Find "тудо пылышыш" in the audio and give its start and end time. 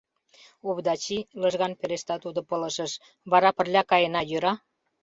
2.23-2.91